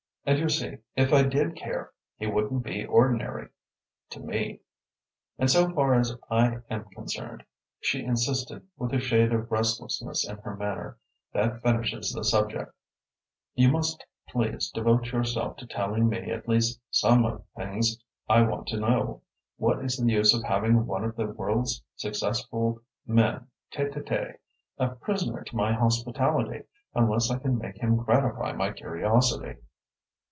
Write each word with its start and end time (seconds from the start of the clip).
And, 0.23 0.37
you 0.37 0.49
see, 0.49 0.77
if 0.95 1.11
I 1.11 1.23
did 1.23 1.55
care, 1.55 1.91
he 2.15 2.27
wouldn't 2.27 2.61
be 2.63 2.85
ordinary 2.85 3.49
to 4.11 4.19
me. 4.19 4.61
And 5.39 5.49
so 5.49 5.73
far 5.73 5.95
as 5.95 6.15
I 6.29 6.59
am 6.69 6.83
concerned," 6.93 7.43
she 7.79 8.03
insisted, 8.05 8.61
with 8.77 8.93
a 8.93 8.99
shade 8.99 9.33
of 9.33 9.51
restlessness 9.51 10.29
in 10.29 10.37
her 10.37 10.55
manner, 10.55 10.99
"that 11.33 11.63
finishes 11.63 12.13
the 12.13 12.23
subject. 12.23 12.71
You 13.55 13.71
must 13.71 14.05
please 14.29 14.69
devote 14.69 15.11
yourself 15.11 15.57
to 15.57 15.65
telling 15.65 16.07
me 16.07 16.29
at 16.29 16.47
least 16.47 16.79
some 16.91 17.25
of 17.25 17.39
the 17.55 17.63
things 17.65 17.97
I 18.29 18.43
want 18.43 18.67
to 18.67 18.77
know. 18.79 19.23
What 19.57 19.83
is 19.83 19.97
the 19.97 20.07
use 20.11 20.35
of 20.35 20.43
having 20.43 20.85
one 20.85 21.03
of 21.03 21.15
the 21.15 21.25
world's 21.25 21.81
successful 21.95 22.83
men 23.07 23.47
tête 23.73 23.95
a 23.97 24.01
tête, 24.01 24.35
a 24.77 24.89
prisoner 24.89 25.43
to 25.45 25.55
my 25.55 25.73
hospitality, 25.73 26.65
unless 26.93 27.31
I 27.31 27.39
can 27.39 27.57
make 27.57 27.79
him 27.81 27.95
gratify 27.95 28.51
my 28.53 28.71
curiosity?" 28.71 29.55